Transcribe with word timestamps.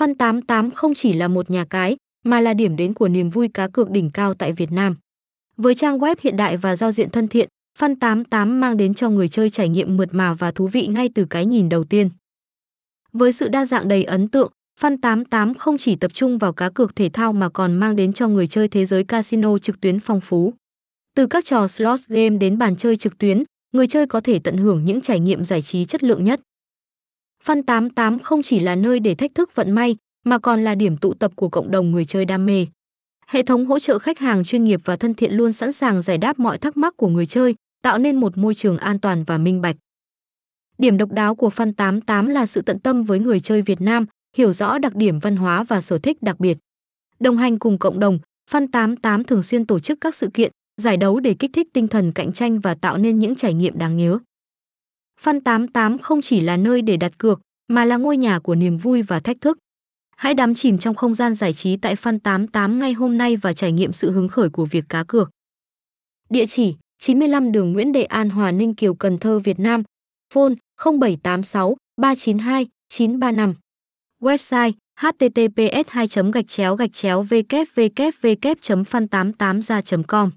Fun 0.00 0.14
88 0.14 0.70
không 0.70 0.94
chỉ 0.94 1.12
là 1.12 1.28
một 1.28 1.50
nhà 1.50 1.64
cái, 1.64 1.96
mà 2.24 2.40
là 2.40 2.54
điểm 2.54 2.76
đến 2.76 2.94
của 2.94 3.08
niềm 3.08 3.30
vui 3.30 3.48
cá 3.48 3.68
cược 3.68 3.90
đỉnh 3.90 4.10
cao 4.10 4.34
tại 4.34 4.52
Việt 4.52 4.72
Nam. 4.72 4.96
Với 5.56 5.74
trang 5.74 5.98
web 5.98 6.16
hiện 6.20 6.36
đại 6.36 6.56
và 6.56 6.76
giao 6.76 6.92
diện 6.92 7.10
thân 7.10 7.28
thiện, 7.28 7.48
Fun 7.78 7.94
88 8.00 8.60
mang 8.60 8.76
đến 8.76 8.94
cho 8.94 9.10
người 9.10 9.28
chơi 9.28 9.50
trải 9.50 9.68
nghiệm 9.68 9.96
mượt 9.96 10.08
mà 10.12 10.34
và 10.34 10.50
thú 10.50 10.68
vị 10.68 10.86
ngay 10.86 11.08
từ 11.14 11.24
cái 11.30 11.46
nhìn 11.46 11.68
đầu 11.68 11.84
tiên. 11.84 12.10
Với 13.12 13.32
sự 13.32 13.48
đa 13.48 13.64
dạng 13.64 13.88
đầy 13.88 14.04
ấn 14.04 14.28
tượng, 14.28 14.52
Fun 14.80 14.96
88 15.02 15.54
không 15.54 15.78
chỉ 15.78 15.96
tập 15.96 16.14
trung 16.14 16.38
vào 16.38 16.52
cá 16.52 16.70
cược 16.70 16.96
thể 16.96 17.08
thao 17.12 17.32
mà 17.32 17.48
còn 17.48 17.74
mang 17.76 17.96
đến 17.96 18.12
cho 18.12 18.28
người 18.28 18.46
chơi 18.46 18.68
thế 18.68 18.86
giới 18.86 19.04
casino 19.04 19.58
trực 19.58 19.80
tuyến 19.80 20.00
phong 20.00 20.20
phú. 20.20 20.54
Từ 21.16 21.26
các 21.26 21.44
trò 21.44 21.68
slot 21.68 22.00
game 22.06 22.36
đến 22.36 22.58
bàn 22.58 22.76
chơi 22.76 22.96
trực 22.96 23.18
tuyến, 23.18 23.42
người 23.72 23.86
chơi 23.86 24.06
có 24.06 24.20
thể 24.20 24.38
tận 24.38 24.56
hưởng 24.56 24.84
những 24.84 25.00
trải 25.00 25.20
nghiệm 25.20 25.44
giải 25.44 25.62
trí 25.62 25.84
chất 25.84 26.02
lượng 26.02 26.24
nhất. 26.24 26.40
Fan 27.44 27.62
88 27.62 28.18
không 28.18 28.42
chỉ 28.42 28.60
là 28.60 28.74
nơi 28.74 29.00
để 29.00 29.14
thách 29.14 29.34
thức 29.34 29.54
vận 29.54 29.70
may, 29.70 29.96
mà 30.24 30.38
còn 30.38 30.64
là 30.64 30.74
điểm 30.74 30.96
tụ 30.96 31.14
tập 31.14 31.32
của 31.36 31.48
cộng 31.48 31.70
đồng 31.70 31.90
người 31.90 32.04
chơi 32.04 32.24
đam 32.24 32.46
mê. 32.46 32.66
Hệ 33.26 33.42
thống 33.42 33.66
hỗ 33.66 33.78
trợ 33.78 33.98
khách 33.98 34.18
hàng 34.18 34.44
chuyên 34.44 34.64
nghiệp 34.64 34.80
và 34.84 34.96
thân 34.96 35.14
thiện 35.14 35.32
luôn 35.32 35.52
sẵn 35.52 35.72
sàng 35.72 36.02
giải 36.02 36.18
đáp 36.18 36.38
mọi 36.38 36.58
thắc 36.58 36.76
mắc 36.76 36.96
của 36.96 37.08
người 37.08 37.26
chơi, 37.26 37.54
tạo 37.82 37.98
nên 37.98 38.16
một 38.16 38.38
môi 38.38 38.54
trường 38.54 38.78
an 38.78 38.98
toàn 38.98 39.24
và 39.24 39.38
minh 39.38 39.60
bạch. 39.60 39.76
Điểm 40.78 40.96
độc 40.96 41.12
đáo 41.12 41.34
của 41.34 41.48
Fan 41.48 41.72
88 41.72 42.26
là 42.26 42.46
sự 42.46 42.60
tận 42.60 42.78
tâm 42.78 43.04
với 43.04 43.18
người 43.18 43.40
chơi 43.40 43.62
Việt 43.62 43.80
Nam, 43.80 44.06
hiểu 44.36 44.52
rõ 44.52 44.78
đặc 44.78 44.94
điểm 44.94 45.18
văn 45.18 45.36
hóa 45.36 45.64
và 45.64 45.80
sở 45.80 45.98
thích 45.98 46.22
đặc 46.22 46.40
biệt. 46.40 46.58
Đồng 47.20 47.36
hành 47.36 47.58
cùng 47.58 47.78
cộng 47.78 48.00
đồng, 48.00 48.18
Fan 48.50 48.66
88 48.72 49.24
thường 49.24 49.42
xuyên 49.42 49.66
tổ 49.66 49.80
chức 49.80 49.98
các 50.00 50.14
sự 50.14 50.30
kiện, 50.34 50.52
giải 50.76 50.96
đấu 50.96 51.20
để 51.20 51.34
kích 51.34 51.50
thích 51.54 51.68
tinh 51.72 51.88
thần 51.88 52.12
cạnh 52.12 52.32
tranh 52.32 52.60
và 52.60 52.74
tạo 52.74 52.98
nên 52.98 53.18
những 53.18 53.34
trải 53.34 53.54
nghiệm 53.54 53.78
đáng 53.78 53.96
nhớ. 53.96 54.18
Fan 55.22 55.40
88 55.40 55.98
không 55.98 56.22
chỉ 56.22 56.40
là 56.40 56.56
nơi 56.56 56.82
để 56.82 56.96
đặt 56.96 57.18
cược, 57.18 57.40
mà 57.68 57.84
là 57.84 57.96
ngôi 57.96 58.16
nhà 58.16 58.38
của 58.38 58.54
niềm 58.54 58.76
vui 58.76 59.02
và 59.02 59.20
thách 59.20 59.40
thức. 59.40 59.58
Hãy 60.16 60.34
đắm 60.34 60.54
chìm 60.54 60.78
trong 60.78 60.94
không 60.94 61.14
gian 61.14 61.34
giải 61.34 61.52
trí 61.52 61.76
tại 61.76 61.94
Fan 61.94 62.18
88 62.18 62.78
ngay 62.78 62.92
hôm 62.92 63.18
nay 63.18 63.36
và 63.36 63.52
trải 63.52 63.72
nghiệm 63.72 63.92
sự 63.92 64.10
hứng 64.10 64.28
khởi 64.28 64.50
của 64.50 64.64
việc 64.64 64.84
cá 64.88 65.04
cược. 65.04 65.30
Địa 66.30 66.46
chỉ 66.46 66.74
95 66.98 67.52
đường 67.52 67.72
Nguyễn 67.72 67.92
Đệ 67.92 68.04
An 68.04 68.30
Hòa 68.30 68.50
Ninh 68.50 68.74
Kiều 68.74 68.94
Cần 68.94 69.18
Thơ 69.18 69.38
Việt 69.38 69.58
Nam. 69.58 69.82
Phone 70.34 70.54
0786 70.84 71.76
392 72.00 72.66
935. 72.88 73.54
Website 74.20 74.72
https 75.00 75.88
2 75.88 76.06
gạch 76.32 76.48
chéo 76.48 76.76
gạch 76.76 76.92
chéo 76.92 77.24
www 77.24 78.84
fan 78.84 79.06
88 79.08 79.62
ra 79.62 79.80
com 80.08 80.30